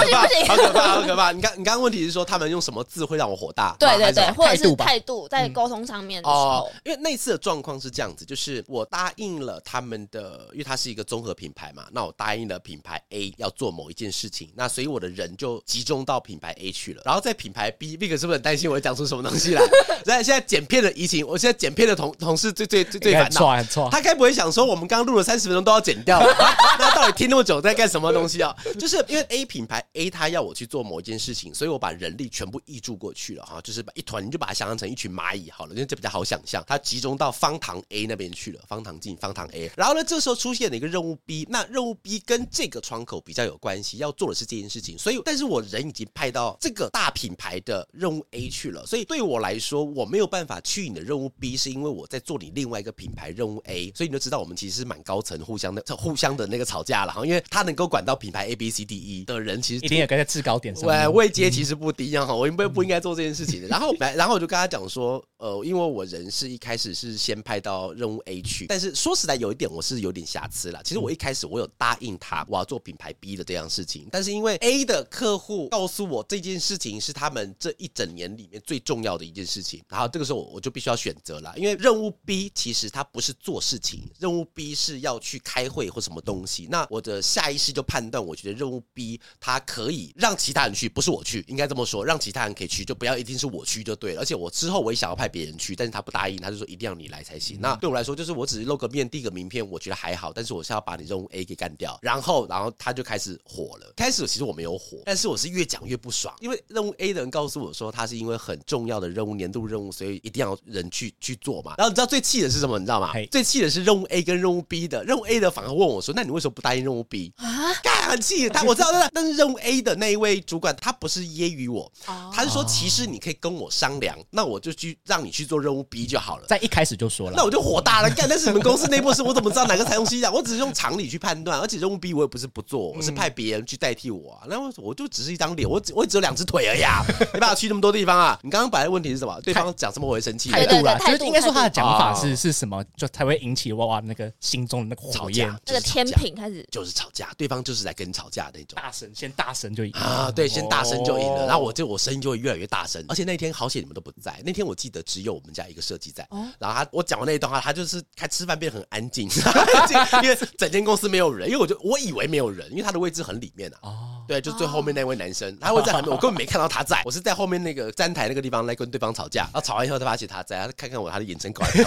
[0.48, 1.32] 好可怕，好可怕！
[1.32, 3.76] 你刚你刚刚问题是说他们用什么字会让我火大？
[3.78, 6.70] 对对对，或者是态度在沟通上面的时候。
[6.84, 17.02] 因为那次的状况是这样子，就是我答应了他们的，因为它是一个综合品牌嘛，那我答应了品牌 A 要做某一件事情，那所以我的人就集中到品牌 A 去了。
[17.04, 19.62] 然后在品牌 B，那个是不是很担心我会讲出什么东西来？
[20.04, 26.20] 现 在现在剪片的疫情，我现在剪片的同同事最最最最烦恼，他该不会想说我们刚刚录了三十分钟都要剪掉？
[26.78, 28.54] 那到底听那么久在干什么东西啊？
[28.78, 58.56] 就是因为 A 品牌 A 他要我去做某一件事情，所以我把人力全部挹注过去了哈，就是把一团你就把它想象成一群蚂蚁好了，因为这比较好想象，它集中到方糖 A 那边去了，方糖进方糖 A，然后呢，这时候出现了一个任务 B，那任务 B 跟这个窗口比较有关系，要做的是这件事情，所以但是我人已经派到这个大品牌的任务 A 去了，所以对我来说我没有办法去你的任务 B，是因为我在做你另外一个品牌任务 A，所以你就知道我们其实是蛮高层互相的互相的那个吵架了哈，因为他能够管到品牌 A
[58.56, 63.68] B C D E 的人，其实一定也跟在制高点上，对，位阶其实不低一样哈，我应该不应该做这件事情的。
[63.68, 70.80] 然后来，然后我就跟他讲说，呃，因为我人是一开始是先派到任务 A 去，但是说实在有一点我是有点瑕疵了。
[70.82, 86.68] 其实我一开始我有答应他我要做品牌 B 的这样事情，但是因为 A 的客户告诉我这件事情是他们这一整年年里面最重要的一件事情，然后这个时候我就必须要选择了，因为任务 B 其实它不是做事情，任务 B 是要去开会或什么东西。
[86.70, 94.20] 那我的下意识就判断，我觉得任务 B 它可以让其他人去，不是我去，应该这么说，让其他人可以去，就不要一定是我去就对了。
[94.20, 97.58] 而且我之后我也想要派别人去，但是他不答应，他就说一定要你来才行。
[97.60, 100.32] 那对我来说，就是我只是露个面递个名片，我觉得还好。
[100.32, 103.92] 但是我是要把你任务 A 给干掉，然后然后他就开始火了。
[103.96, 111.74] 开始其实我没有火，但是我是越讲越不爽，因为任务 A 的人告诉我说，他是因为很重要的任务，年度任务，所以一定要人去去做嘛。
[111.78, 112.78] 然后你知道最气的是什么？
[112.78, 113.12] 你知道吗？
[113.30, 121.90] 最气的是任务 A 跟任务 B 的，任务 A 的反而问我说：“那你为什么不答应任务 B 啊？”干很气他，我知道，但是任务 A 的那一位主管他不是揶揄我，
[122.32, 126.46] 他是说其实你可以跟我商量，那我就去让你去做任务 B 就好了。
[126.46, 130.32] 在一开始就说了，那我就火大了， 干但是你们公司内部事，我怎么知道哪个财用西讲？
[130.32, 134.46] 我只是用常理去判断，而且任务 B 我也不是不做，我是派别人去代替我啊。
[134.48, 138.38] 那我我就只是一张脸，我只我只有两只腿而已啊， 没办法去那么多地方啊？
[138.42, 139.40] 你刚刚本来问题是什么？
[139.42, 140.50] 对方讲什么我会生气？
[140.50, 148.76] 态度啦，就是应该说他的讲法是是什么，就才会引起娃娃那个心中的那个火焰，那个天平开始就是吵架，对方就是来跟你吵架那种。
[148.76, 150.30] 大声，先大声就赢啊！
[150.30, 153.04] 对，先大声就赢了，然后我就我声音就会越来越大声。
[153.08, 156.26] 而且那天好险你们都不在，那天我记得只有我们家一个设计在。
[156.58, 159.28] 然后他我讲完那一段话，他就是开吃饭变得很安静，
[160.22, 164.11] 因为整间公司没有人，因为我就我以为没有人，因为他的位置很里面啊。
[164.22, 169.42] 哦，对，就最后面那位男生，他会在旁边，我根本没看到他在，我是在后面那个站台那个地方来跟对方吵架。
[169.42, 171.84] 然后吵完以后，他发现他在，他看看我，他的眼神搞 很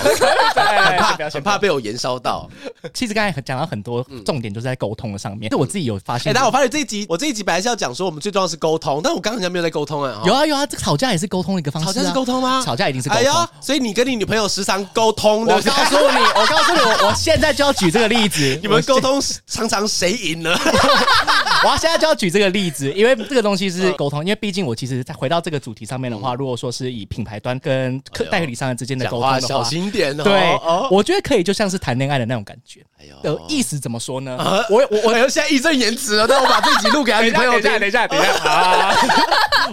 [0.97, 2.49] 怕，很怕被我延烧到。
[2.93, 5.49] 其实刚才讲到很多重点，就是在沟通的上面。
[5.49, 10.21] 就我自己有发现，哎，但我发现这一集，我这一集本来是要讲说我们最重要是沟通，但我刚刚好像没有在沟通啊。
[10.25, 11.87] 有啊有啊，这个吵架也是沟通的一个方式。
[11.87, 12.61] 吵架是沟通吗？
[12.65, 13.47] 吵架一定是沟通。
[13.61, 15.55] 所以你跟你女朋友时常沟通的。
[15.55, 18.41] 我告诉你，我告诉你，我我现在就要举这个例子。
[18.61, 20.57] 你们沟通常常谁赢了？
[21.65, 24.23] 我要现在就要举这个例子，因为这个东西是沟通。
[24.23, 30.23] 因为毕竟我其实再回到这个主题上面的话，如果说是以品牌端跟客代理商之间的沟通的话，小心点哦。
[30.23, 30.59] 对，
[30.91, 32.85] 我觉得可以，就像是谈恋爱的那种感觉。
[32.99, 34.37] 哎呦，意思怎么说呢？
[34.69, 37.53] 我我我现在义正言辞了，但我把自己录给他女朋友。
[37.59, 38.95] 等一下，等一下，等一下 啊！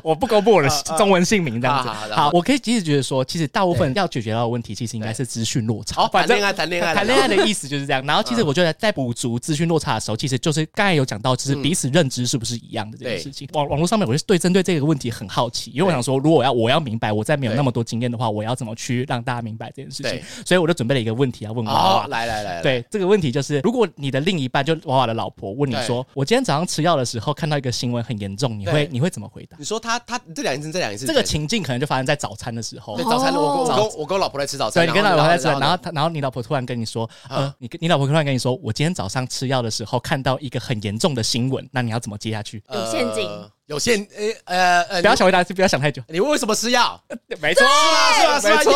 [0.02, 1.88] 我不公布我的中文姓名，这样子。
[2.14, 6.02] 好，我可以其实觉得说，其实大部分要解决到的问题，其实应该是资讯落差。
[6.02, 8.02] 好，谈恋爱，谈恋爱，谈恋爱的意思就是这样。
[8.06, 13.48] 然后，其实我觉得在补足资讯落差的时候，其实就是刚才有讲到，就是彼此认知是不是一样的这件事情。
[13.52, 20.22] 网网络上面，我是对针对这个问题很好奇，因为我想说，如果我要我要明白，我在没有那么多经验的话，我要怎么去让大家明白这件事情？
[20.44, 22.06] 所以我就准备了一个问题要问娃娃。
[22.06, 29.56] 来来来，对这个问题就是，如果你的另一半就娃娃的老婆问你说，我今天早上吃药的时候看到一个新闻很严重，你会你会怎么回答？
[29.58, 32.96] 你说他他这两件事这两件事，这个情境可能就发生在早餐的时候。
[33.02, 42.62] 早餐我跟我跟我老婆在吃早餐，对，你跟老婆在吃，然后他然后你老婆突然跟你说，呃，你跟你老婆突然跟你说，我今天早上吃药的时候看到一个很严重的新闻，那你要怎么接下去？
[42.72, 43.51] 有陷阱。
[43.66, 46.02] 有限诶呃呃，不要想回答，就不要想太久。
[46.08, 47.00] 你为什么吃药？
[47.40, 48.40] 没错，是吧？
[48.40, 48.58] 是吧？
[48.58, 48.72] 没错，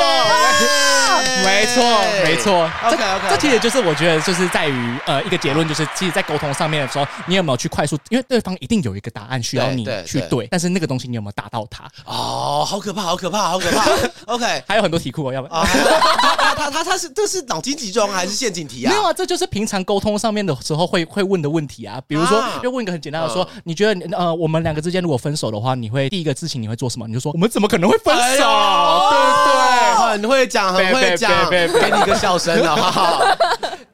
[1.44, 2.70] 没错，没错。
[2.84, 7.98] OK OK，这其实就是我觉得就是在于呃一个结论，就是其实，在沟通上面的时候，你有没有去快速？
[8.10, 11.84] 因为对方一定有一个答案需要你去对，但是那个东西你有没有达到他？
[12.04, 13.90] 哦，好可怕，好可怕，好可怕。
[14.32, 15.48] OK，还有很多题库哦，要不？
[15.48, 18.90] 他他他他是这是脑筋急转弯还是陷阱题啊？
[18.90, 22.00] 没有啊，这就是平常沟通上面的时候会会问的问题啊。
[22.06, 27.08] 比如说，就问一个很简单的说，你觉得呃我们两个之间如果分手的话，你会第一个事情你会做什么？
[27.08, 28.44] 你就说我们怎么可能会分手？
[29.10, 29.56] 对对？
[29.96, 33.22] 很会讲，很会讲，给你一个笑声好不好？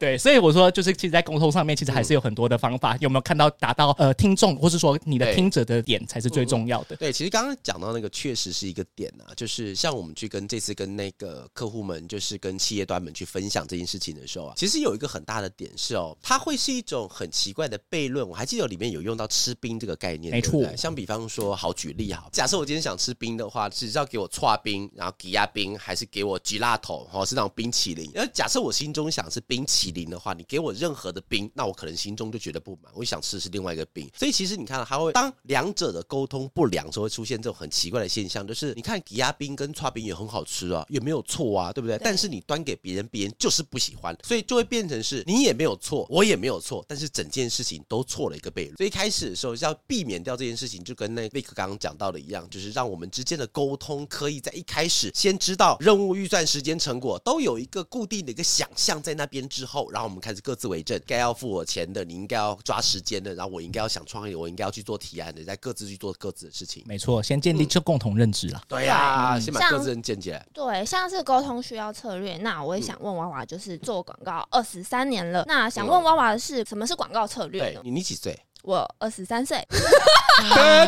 [0.03, 2.97] 对，所以我说就是，其实，在沟通上面，其实还是有很多的方法。
[2.99, 6.97] 有没有看到达到呃听众，或是说你的听者的点才是最重要的？
[6.97, 18.27] 对，其实刚刚讲到那个确实是一个点啊，就是像我们去跟这次跟那个客户们，就是跟企业端们去分享这件事情的时候啊，其实有一个很大的点是哦，它会是一种很奇怪的悖论。
[18.27, 20.61] 我还记得里面有用到吃冰这个概念，没错。
[20.75, 28.11] 像比方说，好举例哈，假设我今天想吃冰的话，只是要给我搓冰，然后挤压冰，还是给我吉拉头，哦，是那种冰淇淋。
[28.13, 34.09] 然后假设我心中想是冰淇淋的话，你给我任何的冰，那我可能心中就觉得不满，我想吃的是另外一个冰。
[34.17, 41.97] 所以其实你看到，它会当两者的沟通不良时候，会出现这种很奇怪的现象，就是你看抵押冰跟剉冰也很好吃啊，也没有错啊，对不对？
[42.03, 48.75] 但是你端给别人，别人就是不喜欢，所以就会变成是你也没有错，我也没有错，但是整件事情都错了一个悖论。
[48.77, 60.99] 所以一开始的时候要避免掉这件事情，就跟那 Vic 刚刚讲到的一样，就是让我们之间的沟通可以在一开始先知道任务、预算、时间、成果都有一个固定的一个想象在那边之后，然后我们开始各自为政。
[61.05, 66.83] 该要付我钱的，你应该要抓时间的，然后我应该要想创业，我应该要去做提案的，再各自去做各自的事情。
[66.85, 68.59] 没错，先建立这共同认知了。
[68.59, 70.45] 嗯、对呀、啊，嗯、先把各自人建起来。
[70.53, 72.37] 对，像是沟通需要策略。
[72.37, 77.81] 那我也想问娃娃，就是做广告二十三年了，那想问娃娃的是，什么是广告策略呢？
[77.83, 78.37] 你你几岁？
[78.63, 79.77] 我二十三岁， 对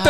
[0.02, 0.08] 对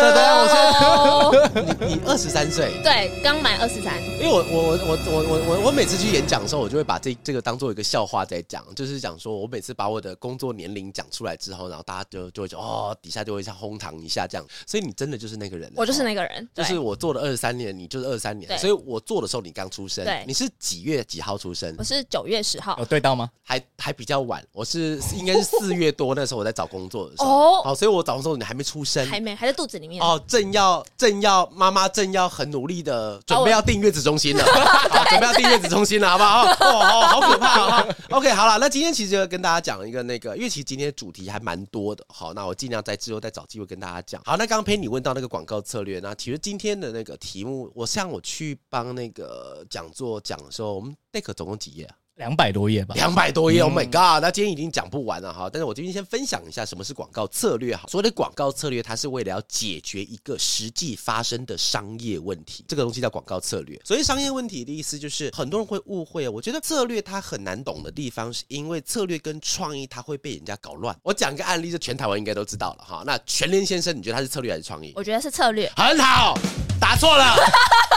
[0.00, 3.98] 对对，我先， 你你二十三岁，对，刚满二十三。
[4.20, 14.46] 因为我我我我我我我我每次去演讲的时候，我就会把这这个当做一个笑话在讲，就是讲说我每次把我的工作年龄讲出来之后，然后大家就就会说哦，底下就会像哄堂一下这样。
[14.66, 18.58] 所以你真的就是那个人，我就是那个人，就是我做了二十三年，你就是二十三年。
[18.58, 21.74] 所以我做的时候你刚出生，对，你是几月几号出生？
[21.78, 22.76] 我是九月十号。
[22.78, 23.30] 有对到吗？
[23.42, 27.62] 还还比较晚，我是应该是四月多那时候我在找工作的时候。
[27.62, 27.74] 哦。
[27.74, 34.44] 所以我早上说你还没出生，还没，还在肚子里面哦，正要正要妈妈正要很努力的准备要订月子中心了，
[35.08, 36.44] 准备要订月子中心了，好不好？
[36.44, 44.20] 哦，好 可怕！OK，好了，那今天其实就要跟大家讲一个那个，因为其实今天的主题还蛮多的，好，那我尽量在之后再找机会跟大家讲。
[44.24, 51.94] 好，那刚刚陪你问到那个广告策略，那其实今天的那个题目，我像我去帮那个讲座讲的时候，我们 deck 总共几页啊？
[52.20, 53.62] 两百多页吧，两百多页。
[53.62, 54.22] Oh my god！
[54.22, 55.48] 那今天已经讲不完了哈。
[55.50, 57.86] 但是我今天先分享一下什么是广告策略哈。
[57.88, 63.80] 所谓的广告策略，它是为了要解决一个实际发生的商业问题，这个东西叫广告策略。
[63.82, 66.28] 所以商业问题的意思就是，很多人会误会。
[66.28, 70.94] 我觉得策略它很难懂的地方，是因为策略跟创意它会被人家搞乱。
[71.02, 73.02] 我讲一个案例，就全台湾应该都知道了哈。
[73.06, 74.92] 那全联先生，你觉得他是策略还是创意？
[74.94, 75.72] 我觉得是策略。
[75.74, 76.38] 很好，
[76.80, 77.36] 答错了。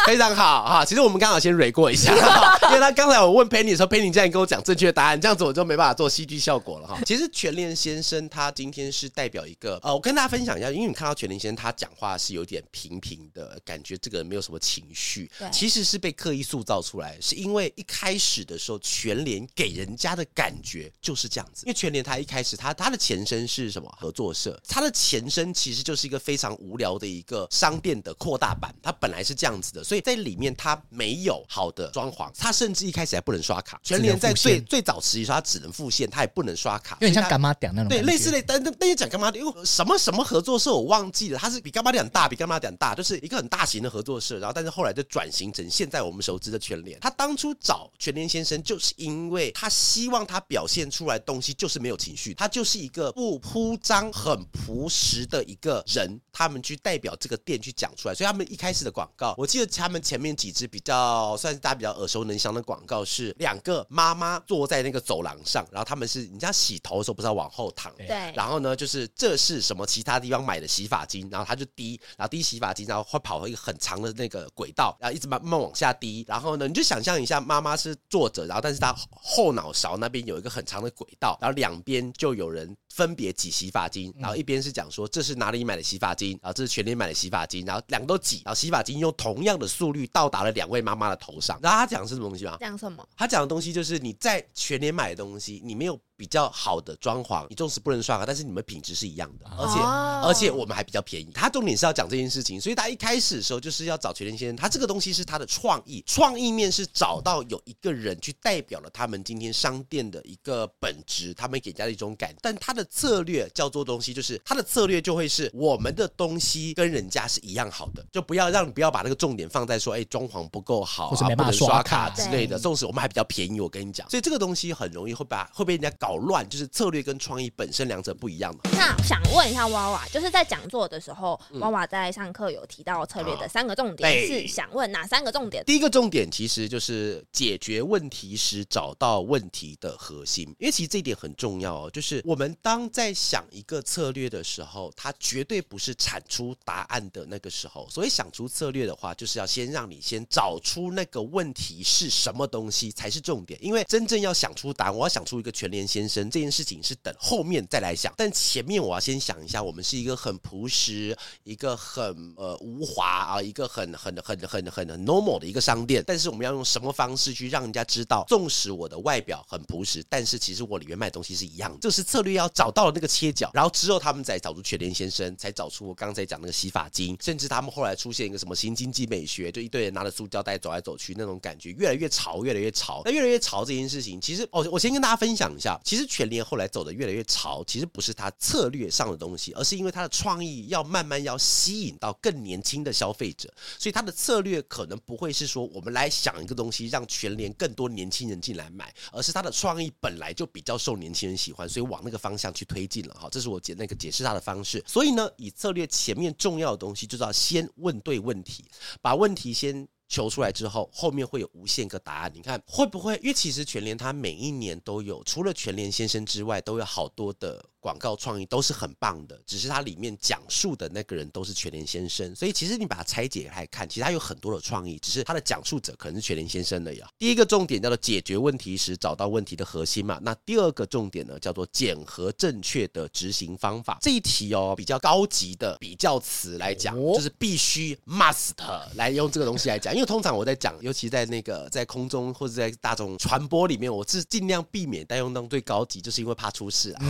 [0.06, 2.12] 非常好哈，其实我们刚好先蕊过一下，
[2.68, 7.00] 因为他刚才我问 Penny 的时候，Penny 竟然跟我讲正确的答案，这样子我就没办法做戏剧效果了哈。
[7.06, 23.90] 其实全联先生他今天是代表一个呃，我跟大家分享一下，因为你看到全联先生他讲话是有点平平的感觉，这个人没有什么情绪，其实是被刻意塑造出来，是因为一开始的时候全联给人家的感觉就是这样子，因为全联他一开始他他的前身是什么？
[23.98, 29.84] 合作社，他的前身其实就是一个非常无聊的一个商店的扩大版，它本来是这样子的。
[29.84, 33.80] 所以在里面，它没有好的装潢，它甚至一开始还不能刷卡。
[33.84, 36.98] 全联在最最早时期，它只能付现，它也不能刷卡。
[37.02, 37.90] 有点像干妈店那种。
[37.90, 44.40] 对，类似类，但但但讲干妈店，因为什么什么合作社我忘记了，它是比干妈店大，比干妈店大，就是一个很大型的合作社。
[44.40, 47.00] 然后，但是后来就转型成现在我们熟知的全联。
[47.00, 56.20] 他当初找全联先生，就是因为他希望他表现出来的东西就是没有情绪，他就是一个不铺张、很朴实的一个人。
[56.32, 59.74] 他们去代表这个店去讲出来，所以他们一开始的广告，我记得。
[59.84, 89.68] 他们前面几支比较算是大家比较耳熟能详的广告是两个妈妈坐在那个走廊上，然后他们是你像洗头的时候不是要往后躺，对，然后呢就是这是什么其他地方买的洗发精，然后他就滴，然后滴洗发精，然后会跑到一个很长的那个轨道，然后一直慢慢往下滴，然后呢你就想象一下妈妈是坐着，然后但是她后脑勺那边有一个很长的轨道，然后两边就有人分别挤洗发精，然后一边是讲说这是哪里买的洗发精，然后这是全联买的洗发精，然后两个都挤，然后洗发精用同样的。
[89.74, 92.58] 速率到达了两位妈妈的头上，然后他讲的是什么东西吗？
[92.60, 93.04] 讲什么？
[93.18, 96.00] 他讲的东西就是你在全年买的东西，你没有。
[96.24, 100.30] 比较好的装潢，你纵使不能刷卡，但是你们品质是一样的，而且、oh.
[100.30, 101.30] 而且我们还比较便宜。
[101.34, 104.56] 他重点是要讲这件事情，所以他一开始的时候就是要找全联先生。
[104.56, 112.34] 他这个东西是他的创意，创意面是找到有一个人去代表了他们今天商店的一个本质，他们给人家的一种感。
[112.42, 122.58] 但他的策略叫做东西，就是他的策略就会是我们的东西跟人家是一样好的，就不要让你不要把那个重点放在说，哎，装潢不够好，或者没办法刷卡之类的。
[122.58, 126.94] 纵使我们还比较便宜，我跟你讲，所以这个东西很容易会把会被人家搞乱，就是策。
[126.94, 128.62] 略跟创意本身两者不一样嘛？
[128.74, 135.64] 那想问一下娃娃，就是在讲座的时候，娃娃在上课有提到策略的三个重点，是想问哪三个重点？
[135.66, 141.90] 第一个重点其实就是解决问题时找到问题的核心，因为其实这一点很重要哦。
[141.92, 147.88] 就是我们当在想一个策略的时候，它绝对不是产出答案的那个时候。
[147.90, 153.60] 所以想出策略的话，就是要先让你先找出那个问题是什么东西才是重点。
[153.64, 156.74] 因为真正要想出答案，我要想出一个全连先先生这件事情。
[156.84, 162.04] 是等后面再来想，但前面我要先想一下，我们是一个很朴实、一个很
[162.36, 166.04] 呃无华啊，一个很很很很很很 normal 的一个商店。
[166.06, 171.78] 但是我们要用什么方式去让人家知道，纵使我的外表很朴实，但是其实我里面卖的东西是一样的。
[171.80, 183.02] 这是策略要找到了那个切角，然后之后他们再找出全联先生，才找出我刚才讲那个洗发精，甚至他们后来出现一个什么新经济美学，就一堆人拿着塑胶袋走来走去那种感觉，越来越潮，越来越潮。
[183.06, 186.64] 那越来越潮这件事情，其实哦，我先跟大家分享一下，其实全联后来。
[186.74, 203.30] 走的越来越潮，其实不是他策略上的东西，而是因为他的创意要慢慢要吸引到更年轻的消费者，所以他的策略可能不会是说我们来想一个东西让全联更多年轻人进来买，而是他的创意本来就比较受年轻人喜欢，所以往那个方向去推进了哈。
[203.30, 204.84] 这是我解那个解释他的方式。
[204.88, 208.66] 所以呢，以策略前面重要的东西就是要先问对问题，
[209.00, 209.88] 把问题先。
[210.14, 212.32] 求出来之后，后面会有无限个答案。
[212.36, 213.16] 你看会不会？
[213.16, 217.66] 因为其实全联它每一年都有，除了全联先生之外，都有好多的。
[217.84, 227.06] 广告创意都是很棒的，只是它里面讲述的那个人都是全联先生，所以其实你把它拆解来看，其实它有很多的创意，只是它的讲述者可能是全联先生的呀。
[227.20, 233.98] 第一个重点叫做解决问题时找到问题的核心嘛，那第二个重点呢叫做检核正确的执行方法。
[234.02, 238.52] 这一题哦比较高级的比较词来讲，就是必须 must
[238.96, 247.04] 来用这个东西来讲，因为通常我在讲，尤其在那个在空中或者在大众传播里面，我是尽量避免带用到最高级，就是因为怕出事啊。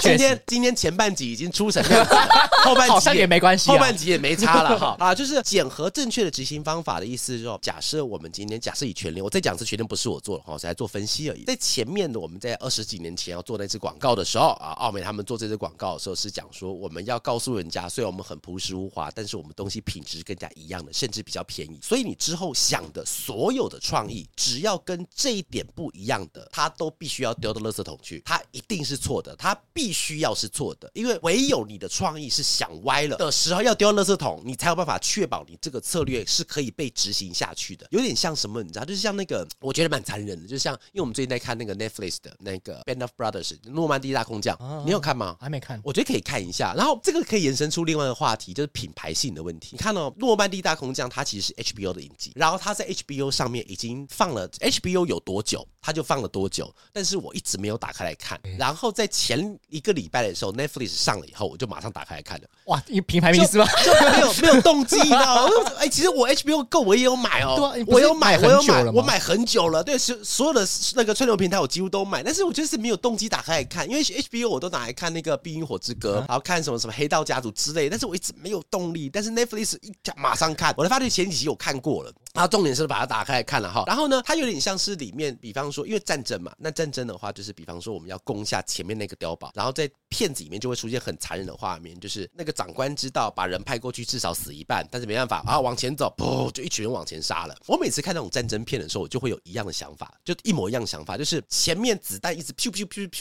[0.00, 2.28] 今天今天前半集已经出成这样子了，
[2.64, 5.14] 后半集 好像也没关系，后半集也没差了哈 啊！
[5.14, 11.44] 就是检核正确的执行方法的意思，就是说，假设我们今天假设以全联，我再讲一次，全联不是我做的哈，我是来做分析而已。
[11.44, 21.78] 在前面的我们在二十几年前要做那支广告的时候啊，奥美他们做这支广告的时候是讲说，我们要告诉人家，虽然我们很朴实无华，但是我们东西品质更加一样的，甚至比较便宜。
[21.82, 37.86] 所以你之后想的所有的创意，只要跟这一点不一样的，它都必须要丢到垃圾桶去，它一定是错的，它必须要是错的，因为唯有你的创意是想歪了的时候要丢到垃圾桶，你才有办法确保你这个策略是可以被执行下去的。
[37.90, 45.36] 有点像什么，你知道，就是像那个，我觉得蛮残忍的，就像因为我们最近在看那个 Netflix 的那个 Band of Brothers 诺曼底大空降，你有看吗？
[45.40, 46.74] 还没看，我觉得可以看一下。
[46.76, 49.70] 然后这个可以延伸出另外一个话题，就是品牌性的问题。
[49.72, 55.66] 你看哦，诺曼底大空降它其实是 HBO 的影集，然后它在 HBO 上面已经放了 HBO 有多久？
[55.80, 56.72] 他就放了多久？
[56.92, 58.38] 但是我一直没有打开来看。
[58.58, 62.48] 然后在前一个礼拜的时候，Netflix 上了以后，我就马上打开来看了。
[62.66, 63.66] 哇，你品牌迷思吗？
[63.84, 65.72] 就没有 没有动机，你知道吗？
[65.78, 69.82] 哎，其实我 HBO Go 我也有买哦，对啊、我有买，我有买，我买很久了。
[69.82, 79.08] 对，所所有的那个串流平台我几乎都买，但是我就是没有动机打开来看，因为 HBO 我都拿来看那个《冰与火之歌》，然后看什么什么《黑道家族》之类，但是我一直没有动力。
[79.08, 82.12] 但是 Netflix 一讲马上看，我才发现前几集我看过了。
[82.40, 83.84] 然后重点是把它打开来看了哈。
[83.86, 86.50] 然后呢，它有点像是里面，比方说，因为战争嘛。
[86.56, 97.54] 那战争的话，就是比方说我们要攻下前面那个碉堡，然后在片子里面就会出现很残忍的画面，就是那个长官知道把人派过去至少死一半，但是没办法啊，往前走，噗，就一群人往前杀了。
[97.66, 102.54] 我每次看那种战争片的时候，我就会有一样的想法，就一模一样的想法，就是前面子弹一直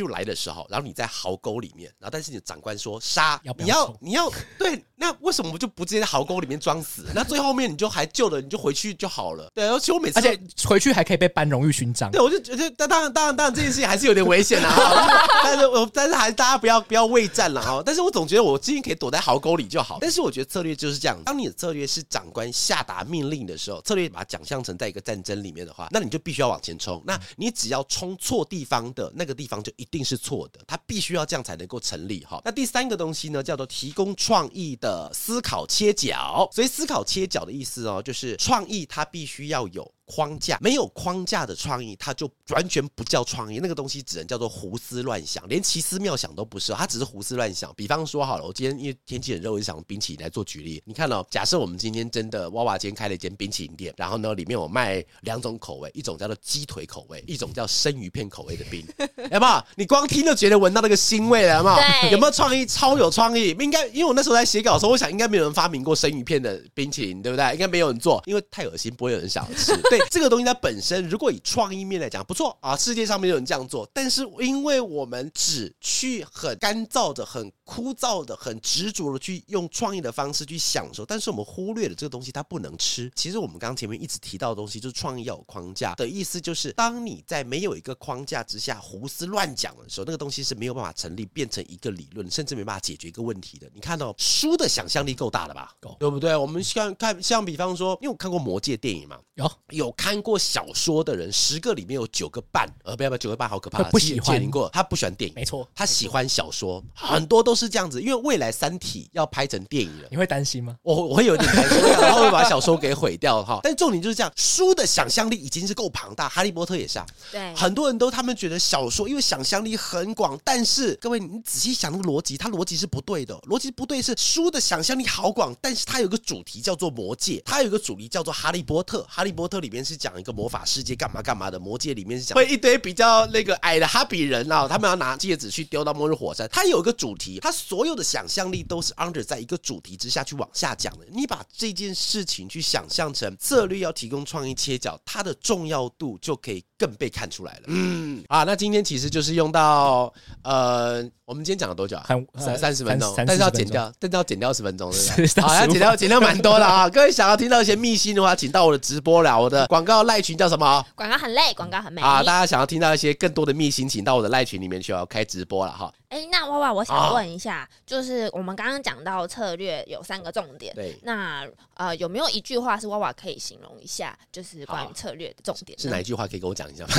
[0.08, 7.06] 来的时候，然后你在壕沟里面，然后但是你的长官说杀，你要你要对，那为什么我就不直接在壕沟里面装死？
[7.14, 9.50] 那最后面你就还救了，你就回去就好了。
[9.56, 12.12] 对，而且我每次而且回去还可以被颁荣誉勋章。
[12.12, 15.08] 对，我就觉得但当然当然当然这件事情还是有点危险啊，
[15.44, 17.82] 但是我但是还是大家不要不要畏战了啊！
[17.86, 19.98] 但是我总觉得我今天可以躲在壕沟里就好。
[20.00, 27.02] 但是我觉得策略就是这样，当你的策略是长官下达命令的时候，策略把它想象成在一个战争里面的话，那你就必须要往前冲。
[27.06, 32.42] 那你只要冲错地方的那个地方就一定是错的，它必须要这样才能够成立哈。
[32.46, 36.48] 那第三个东西呢，叫做提供创意的思考切角。
[36.52, 39.94] 所以思考切角的意思哦，就是创意它必须要有。
[40.12, 43.60] 框架没有框架的创意，它就完全不叫创意。
[43.62, 47.72] 那个东西只能叫做胡思乱想，连奇思妙想都不是，它只是胡思乱想。
[47.76, 50.82] 比方说好了，我今天因为天气很热，我就想冰淇淋来做举例。
[50.84, 58.84] 你看哦，假设我们今天真的娃娃今天开了一间冰淇淋店，然后呢，里面我卖两种口味，一种叫做鸡腿口味，一种叫生鱼片口味的冰，
[59.32, 59.64] 有没有？
[59.76, 62.12] 你光听就觉得闻到那个腥味了，有没有？
[62.14, 62.66] 有没有创意？
[62.66, 63.56] 超有创意！
[63.60, 67.52] 应该因为我那时候在写稿的时候，我想应该没有人发明过生鱼片的冰淇淋，对不对？
[67.54, 69.76] 应该没有人做，因为太恶心，不会有人想吃。
[69.90, 70.80] 对 这个东西它本。
[70.82, 73.88] 身如果以创意面来讲不错啊，世界上没有人这样做。
[73.94, 83.12] 但是因为我们只去很干燥的、很枯燥的、很执着的去用创意的方式去享受，但是我们忽略了这个东西它不能吃。
[83.16, 93.70] 其实我们刚刚前面一直提到的东西，就是创意要有框架的意思，就是当你在没有一个框架之下胡思乱讲的时候，那个东西是没有办法成立变成一个理论，甚至没办法解决一个问题的。
[93.76, 95.72] 你看到书的想象力够大了吧？
[95.80, 96.36] 够，对不对？
[96.36, 100.66] 我们像看像比方说，因为我看过《魔戒》电影嘛，有有看过小。
[100.80, 110.78] 说的人十个里面有九个半，呃，不要不要，九个半好可怕，不喜欢过，他不喜欢电影，没错，他喜欢小说，很多都是这样子，因为未来《三体》要拍成电影了，你会担心吗？
[110.82, 113.60] 我我会有点担心，然后会把小说给毁掉哈。
[113.62, 131.50] 但重点就是这样，书的想象力已经是够庞大，《哈利波特》也是啊，对，很多人都他们觉得小说因为想象力很广，但是各位你仔细想那个逻辑，它逻辑是不对的，逻辑不对是书的想象力好广，但是它有个主题叫做魔界，它有个主题叫做哈利波特，哈利波特里面是讲一个魔法世界干嘛干嘛。
[131.50, 136.48] 的，魔界里面是讲会一堆比较那个矮的哈比人啊，他们要拿戒指去丢到末日火山。
[136.52, 141.08] 它有一个主题，它他所有的想象力都是 under 在一个主题之下去往下讲的。
[141.10, 147.64] 你把这件事情去想象成策略要提供创意切角，它的重要度就可以更被看出来了。
[147.68, 150.12] 嗯，啊，那今天其实就是用到
[150.44, 152.08] 呃，我们今天讲了多久啊？
[152.38, 155.44] 三三十分钟，但是要剪掉，但是要剪掉十分钟，对不对？
[155.44, 156.88] 好，要剪掉，剪掉蛮多的啊。
[156.90, 159.40] 各位想要听到一些秘辛的话，请到我的直播了。
[159.40, 160.86] 我的广告赖群叫什么？
[160.96, 162.24] 广告很累，广告很美啊！
[162.24, 165.94] 大家想要听到一些更多的秘辛，请到我的赖群里面去，要开直播了哈。
[166.10, 175.78] 哎，那娃娃，我想问一下，哦、就是我们刚刚讲到策略有三个重点，对，那呃有没有一句话是娃娃可以形容一下，就是关于策略的重点？
[175.78, 176.94] 是哪一句话可以跟我讲一下吗？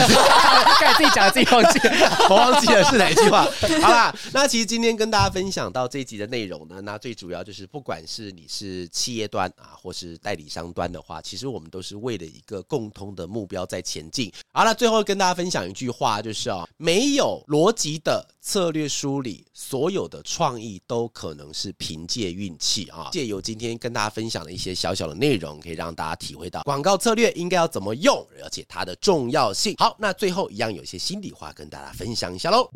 [0.80, 3.44] 刚才自己讲的自己忘记了，我忘记了是哪一句话。
[3.82, 14.32] 好啦，那其实今天跟大家分享到这一集的内容呢，那最主要就是不管是你是企业端啊，或是代理商端的话，其实我们都是为了一个共通的目标在前进。
[14.52, 23.08] 好了，最后跟大家分享一句话，就是啊、哦，没有逻辑的策略梳理所有的创意都可能是凭借运气啊！
[23.12, 29.59] 借由今天跟大家分享的一些小小的内容，可以让大家体会到广告策略应该要怎么用，而且它的重要性。
[29.76, 32.68] 好，那最后一样有些心里话跟大家分享一下喽。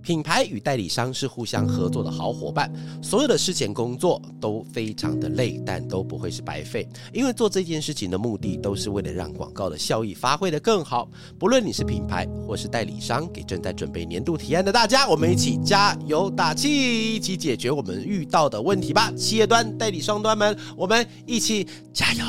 [0.00, 2.72] 品牌与代理商是互相合作的好伙伴，
[3.02, 11.10] 所有的事前工作都非常的累，但都不会是白费，因为做这件事情的目的都是为了让广告的效益发挥得更好。
[11.38, 19.12] 不论你是品牌或是代理商，给正在准备年度提案的大家，我们一起加油打气，一起解决我们遇到的问题吧！
[19.12, 22.24] 企业端、代理商端们，我们一起加油！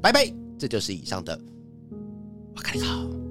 [0.00, 0.32] 拜拜！
[0.58, 1.38] 这就是以上的，
[2.58, 3.27] 我靠。